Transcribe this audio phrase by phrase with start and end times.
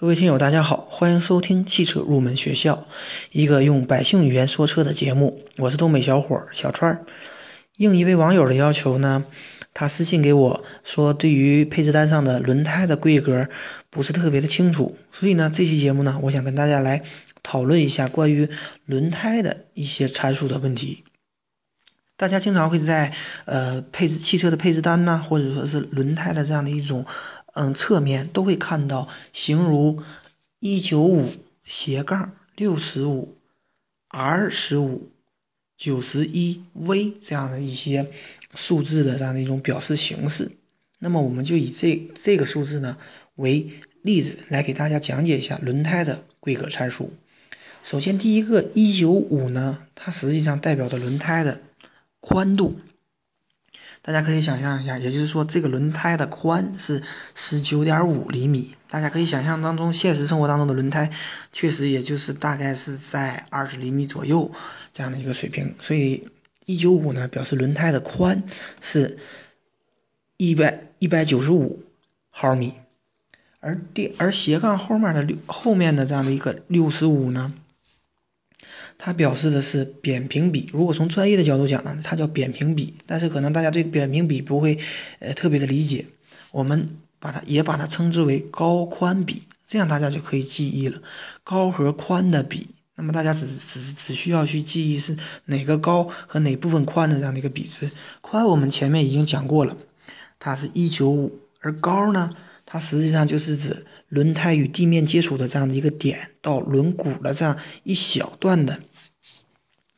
[0.00, 2.86] 各位听友，大家好，欢迎收听汽车入门学校，
[3.32, 5.42] 一个用百姓语言说车的节目。
[5.56, 7.04] 我是东北小伙小川儿。
[7.78, 9.24] 应一位网友的要求呢，
[9.74, 13.48] 他私信给我说，对于配置单上的轮胎的规格
[13.90, 17.02] 不是特别的清楚，所以呢，这期节目呢，我想跟大家来
[17.42, 18.48] 讨论一下关于
[18.86, 21.02] 轮胎的一些参数的问题。
[22.18, 23.14] 大家经常会在
[23.46, 27.06] 呃配置汽车的配置单呐，或者说是轮胎的这样的一种。
[27.54, 30.00] 嗯，侧面都会看到形如
[30.60, 31.28] 一九五
[31.64, 33.36] 斜杠六十五
[34.10, 35.10] R 十五
[35.76, 38.08] 九十一 V 这样的一些
[38.54, 40.52] 数字的这样的一种表示形式。
[41.00, 42.96] 那么我们就以这这个数字呢
[43.34, 43.68] 为
[44.02, 47.12] 例子来给大家讲解一下轮胎的规格参数。
[47.82, 51.60] 首先，第一个一九五呢，它实际上代表的轮胎的
[52.20, 52.78] 宽度。
[54.00, 57.02] 大家可以想象一下，也就是说，这个轮胎的宽是
[57.34, 58.74] 十九点五厘米。
[58.88, 61.10] 大家可以想象当中，现实生活当中的轮胎
[61.52, 64.50] 确实也就是大概是在二十厘米左右
[64.94, 65.74] 这样的一个水平。
[65.80, 66.26] 所以
[66.64, 68.42] 一九五呢，表示轮胎的宽
[68.80, 69.18] 是
[70.38, 71.82] 一百一百九十五
[72.30, 72.74] 毫米，
[73.60, 77.52] 而第而斜杠后面的六后面的这样的一个六十五呢？
[78.98, 80.68] 它表示的是扁平比。
[80.72, 82.94] 如果从专业的角度讲呢，它叫扁平比。
[83.06, 84.76] 但是可能大家对扁平比不会
[85.20, 86.06] 呃特别的理解，
[86.50, 91.00] 我们把它也把它称之为高宽比，这样大家就可以记忆了。
[91.44, 97.90] 高和宽的比，那么大家只只只需要去记忆是哪个高和哪部分宽的这样的一个比值。
[98.20, 99.76] 宽我们前面已经讲过了，
[100.40, 102.34] 它是一九五，而高呢，
[102.66, 103.86] 它实际上就是指。
[104.10, 108.80] 轮胎与地面接触的这样的一个点到轮毂的这样一小段的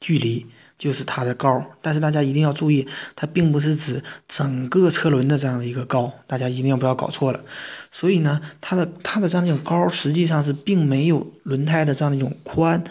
[0.01, 1.65] 距离，就是它的高。
[1.81, 7.45] 但是大家一定要注意，它并不是指整个车轮的这样的一个高，大家一定要不要搞错了。
[7.91, 12.83] 所以呢，它的它的这样一种高，实际上是并没有轮胎的这样的一种宽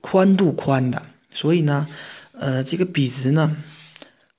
[0.00, 1.02] 宽度宽的。
[1.34, 1.86] 所以呢，
[2.32, 3.56] 呃，这个比值呢，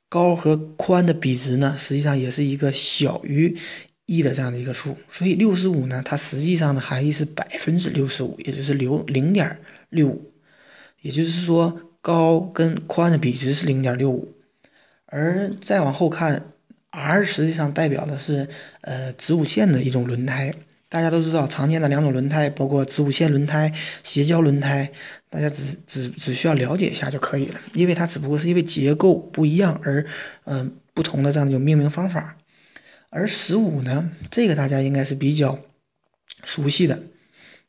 [0.09, 3.57] 高和宽的比值呢，实际上也是一个小于。
[4.07, 9.57] 一的这样的一个数，所以六十五呢，它实际上的含义是百分之六十五，也就是六零点
[9.89, 10.33] 六五，
[11.01, 14.33] 也就是说高跟宽的比值是零点六五，
[15.05, 16.53] 而再往后看
[16.89, 18.47] ，R 实际上代表的是
[18.81, 20.53] 呃子午线的一种轮胎。
[20.89, 23.73] 大家都知道，常见的两种轮胎包括子午线轮胎、
[24.03, 24.91] 斜交轮胎，
[25.29, 30.05] 大家只只只需要了解一下就可以了，因为它只不过是因为结构不一样而
[30.43, 32.35] 嗯不同的这样一种命名方法。
[33.09, 35.59] 而十五呢，这个大家应该是比较
[36.43, 37.01] 熟悉的，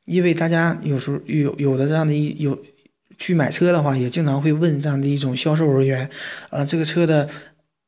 [0.04, 2.60] 因为大家有时候有有的这样的一有
[3.22, 6.10] 去买车的话，也经常会问这样的一种销售人员，
[6.50, 7.28] 啊，这个车的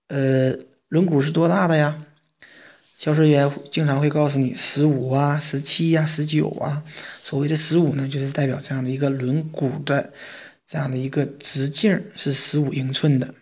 [0.06, 0.56] 呃
[0.87, 2.05] 轮毂是多大的呀？
[2.97, 6.84] 销售人员经常会告诉你十五啊、十七呀、十九啊。
[7.21, 10.12] 所谓的十五呢，就是代表这样的一个轮毂的
[10.65, 13.34] 这样的一个直径是十五英寸的。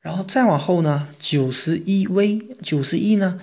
[0.00, 3.40] 然后再往后呢，九十一 V、九十一呢，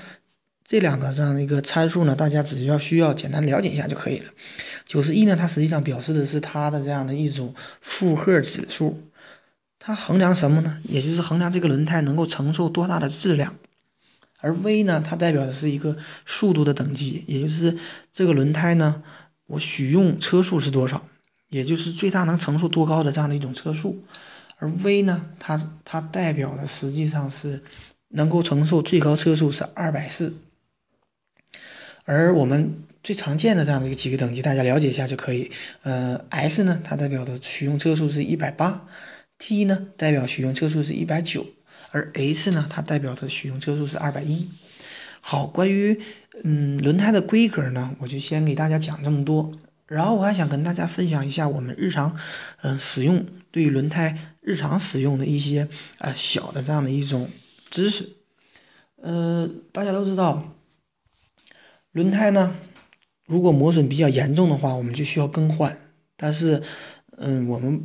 [0.69, 4.25] 这两个这样的一个参数呢，大家只需要需要简单了解一下就可以了。
[4.85, 9.01] 九十一呢，它实际上表示的是它的这样的一种负荷指数，
[9.79, 10.77] 它衡量什么呢？
[10.83, 13.55] 也就是衡量这个轮胎能够承受多大的质量。
[14.41, 17.75] 而 V 呢，它代表的是一个速度的等级，也就是
[18.11, 19.01] 这个轮胎呢，
[19.47, 21.07] 我许用车速是多少，
[21.49, 24.03] 也就是最大能承受多高的这样的一种车速。
[24.57, 27.63] 而 V 呢，它它代表的实际上是
[28.09, 30.35] 能够承受最高车速是二百四，
[32.09, 35.51] 而我们最常见的这样的一个几个等级，大家了解一下就可以。
[35.83, 38.87] 呃，S 呢，它代表的使用车速是一百八
[39.37, 41.43] ；T 呢，代表使用车速是一百九；
[41.91, 44.47] 而 H 呢，它代表的使用车速是二百一。
[45.21, 46.01] 好，关于
[46.43, 49.51] 嗯轮胎的规格呢，我就先给大家讲这么多。
[49.85, 52.17] 然后我还想跟大家分享一下我们日常
[52.63, 53.23] 嗯使用。
[53.51, 55.67] 对轮胎日常使用的一些
[55.97, 57.27] 呃小的这样的一种
[57.71, 58.07] 知识，
[59.01, 60.55] 呃，大家都知道，
[61.91, 62.55] 轮胎呢，
[63.27, 65.77] 如果磨损比较严重的话，我们就需要更换。
[66.15, 66.61] 但是，
[67.17, 67.81] 嗯，我们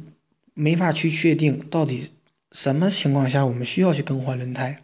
[0.54, 2.10] 没法去确定到底
[2.52, 4.80] 什么情况下我们需要去更换轮胎。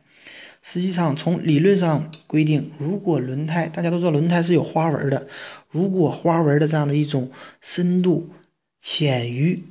[0.62, 5.26] 实际上，从理论上规定，如果轮胎大家都知道轮胎是有花纹的，
[5.70, 7.30] 如果花纹的这样的一种
[7.60, 8.28] 深度
[8.78, 9.62] 浅于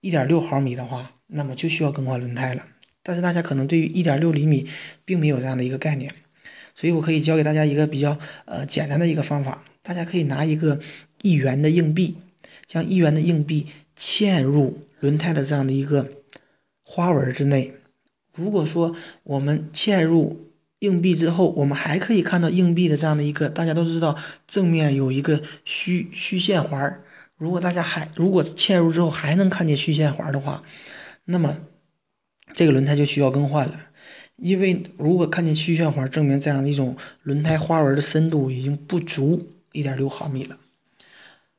[0.00, 2.66] 一点六毫米的话，那么就需要更换轮胎了。
[3.02, 4.66] 但是大家可能对于一点六厘米
[5.04, 6.14] 并没有这样的一个概念，
[6.78, 9.64] 所以我可以教给大家一个比较呃简单的一个方法。
[9.82, 10.78] 大家可以拿一个
[11.22, 12.18] 一元的硬币，
[12.66, 13.66] 将一元的硬币
[13.96, 16.08] 嵌入轮胎的这样的一个
[16.84, 17.74] 花纹之内。
[18.32, 18.94] 如果说
[19.24, 24.16] 我们嵌入硬币之后，我们还可以看到硬币的这样的一个，大家都知道
[24.46, 27.02] 正面有一个虚虚线环儿。
[27.36, 30.62] 如果大家还如果嵌入之后还能看见虚线环的话，
[31.24, 31.58] 那么
[32.52, 33.80] 这个轮胎就需要更换了。
[34.38, 40.56] 因为如果看见虚线环，证明这样的一种轮胎花纹的深度已经不足一点六毫米了。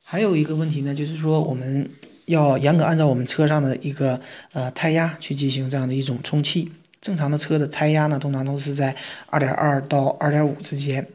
[0.04, 1.90] 还有一个问题呢，就是说我们
[2.26, 4.20] 要严格按照我们车上的一个
[4.54, 6.72] 呃胎压去进行这样的一种充气。
[7.02, 8.96] 正常的车的胎压呢，通常都是在
[9.28, 11.08] 二点二到二点五之间。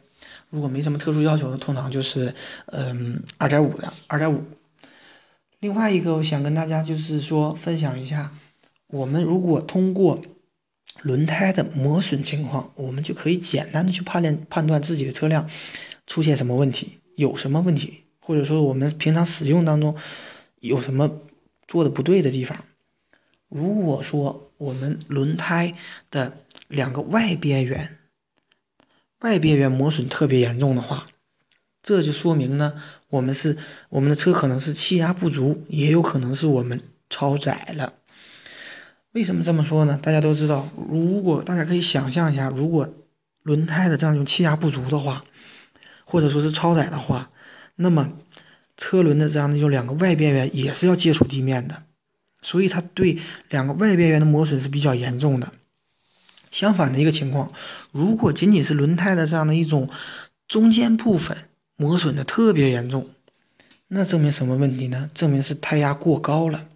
[0.50, 2.34] 如果没什么特殊要求的，通常就是
[2.66, 4.44] 嗯二点五的二点五。
[5.60, 8.30] 另外一个，我想跟大家就是说分享一下，
[8.88, 10.22] 我们如果通过
[11.02, 15.48] 轮胎的磨损情况，我们就可以简单的去判断判断自己的车辆
[16.06, 19.94] 出现什么问题，有什么问题，或者说我们平常使用当中
[20.60, 21.20] 有什么
[21.66, 22.64] 做的不对的地方。
[23.48, 25.76] 如果说我们轮胎
[26.10, 26.38] 的
[26.68, 27.98] 两个外边缘、
[29.20, 31.06] 外边缘磨损特别严重的话，
[31.82, 32.80] 这就说明呢，
[33.10, 33.58] 我们是
[33.90, 36.80] 我们的车可能是气压不足，也有可能是我们
[37.10, 37.92] 超载了。
[39.14, 39.96] 为什么这么说呢？
[40.02, 42.92] 大家都知道，如果大家可以想象一下，如果
[43.44, 45.24] 轮胎的这样一种气压不足的话，
[46.04, 47.30] 或者说是超载的话，
[47.76, 48.12] 那么
[48.76, 51.84] 车轮的这样的一种两个外边缘也是要接触地面的。
[52.42, 53.16] 所以它对
[53.48, 55.52] 两个外边缘的磨损是比较严重的。
[56.50, 57.52] 相反的一个情况，
[57.92, 59.88] 如果仅仅是轮胎的这样的一种
[60.48, 61.36] 中间部分
[61.76, 63.10] 磨损的特别严重，
[63.86, 65.08] 那证明什么问题呢？
[65.14, 66.66] 证明是胎压过高了。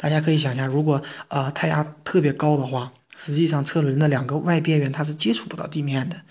[0.00, 6.22] 大家可以想象，如果啊胎压特别高的话，实际上车轮的两个外边缘它是接触不到地面的，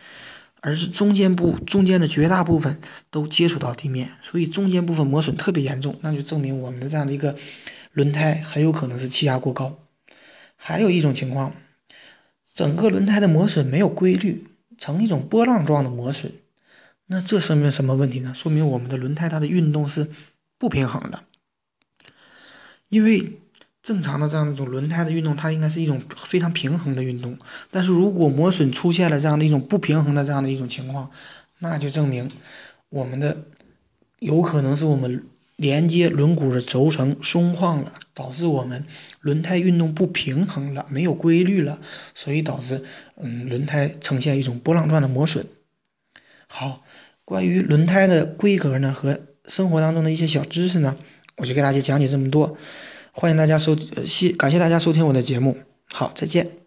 [0.62, 2.82] 而是中间部中间的绝大部分
[3.12, 7.38] 都接触到地面，所以中间部分磨损特别严重，那就证明我们的这样的一个。
[7.94, 9.80] 轮胎很有可能是气压过高，
[10.56, 11.56] 还有一种情况，
[12.54, 16.32] 整个轮胎的磨损没有规律，呈一种波浪状的磨损，
[17.08, 18.32] 那这说明什么问题呢？
[18.34, 20.08] 说明我们的轮胎它的运动是
[20.60, 21.24] 不平衡的。
[22.90, 23.40] 因为
[23.82, 27.38] 正常的这样的一种轮胎的运动，它应该是一种非常平衡的运动，
[27.72, 31.10] 但是如果磨损出现了这样的一种不平衡的这样的一种情况，
[31.60, 32.30] 那就证明
[32.90, 33.46] 我们的
[34.20, 35.24] 有可能是我们。
[35.60, 38.86] 连接轮毂的轴承松旷了，导致我们
[39.20, 41.82] 轮胎运动不平衡了，没有规律了，
[42.16, 42.82] 所以导致
[43.18, 45.46] 嗯轮胎呈现一种波浪状的磨损。
[46.48, 46.86] 好，
[47.26, 50.96] 关于轮胎的规格呢和生活当中的一些小知识呢，
[51.36, 52.58] 我就给大家讲解这么多。
[53.12, 53.76] 欢迎大家收，
[54.06, 55.58] 谢感谢大家收听我的节目。
[55.92, 56.59] 好，再见。